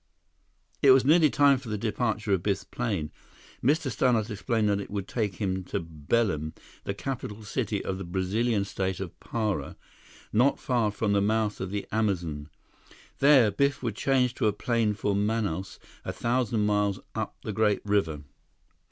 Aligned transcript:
It 0.81 0.89
was 0.89 1.05
nearly 1.05 1.29
time 1.29 1.59
for 1.59 1.69
the 1.69 1.77
departure 1.77 2.33
of 2.33 2.41
Biff's 2.41 2.63
plane. 2.63 3.11
Mr. 3.63 3.91
Stannart 3.91 4.31
explained 4.31 4.67
that 4.69 4.81
it 4.81 4.89
would 4.89 5.07
take 5.07 5.35
him 5.35 5.63
to 5.65 5.79
Belem, 5.79 6.55
the 6.85 6.95
capital 6.95 7.43
city 7.43 7.85
of 7.85 7.99
the 7.99 8.03
Brazilian 8.03 8.65
state 8.65 8.99
of 8.99 9.11
Para, 9.19 9.75
not 10.33 10.57
far 10.57 10.89
from 10.89 11.13
the 11.13 11.21
mouth 11.21 11.61
of 11.61 11.69
the 11.69 11.85
Amazon. 11.91 12.49
There, 13.19 13.51
Biff 13.51 13.83
would 13.83 13.95
change 13.95 14.33
to 14.33 14.47
a 14.47 14.53
plane 14.53 14.95
for 14.95 15.13
Manaus, 15.15 15.77
a 16.03 16.11
thousand 16.11 16.65
miles 16.65 16.99
up 17.13 17.35
the 17.43 17.53
great 17.53 17.81
river. 17.85 18.23